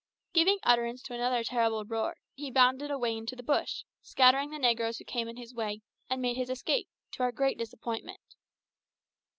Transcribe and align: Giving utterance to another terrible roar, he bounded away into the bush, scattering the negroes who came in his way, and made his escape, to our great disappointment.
Giving 0.33 0.57
utterance 0.63 1.03
to 1.03 1.13
another 1.13 1.43
terrible 1.43 1.85
roar, 1.85 2.17
he 2.33 2.49
bounded 2.49 2.89
away 2.89 3.15
into 3.15 3.35
the 3.35 3.43
bush, 3.43 3.83
scattering 4.01 4.49
the 4.49 4.57
negroes 4.57 4.97
who 4.97 5.03
came 5.03 5.27
in 5.27 5.37
his 5.37 5.53
way, 5.53 5.83
and 6.09 6.19
made 6.23 6.37
his 6.37 6.49
escape, 6.49 6.87
to 7.11 7.21
our 7.21 7.31
great 7.31 7.59
disappointment. 7.59 8.33